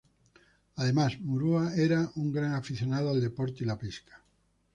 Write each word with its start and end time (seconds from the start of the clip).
Además, 0.77 1.19
Murua 1.19 1.75
era 1.75 2.09
un 2.15 2.33
gran 2.33 2.55
aficionado 2.55 3.11
al 3.11 3.21
deporte 3.21 3.63
y 3.63 3.67
la 3.67 3.77
pesca. 3.77 4.19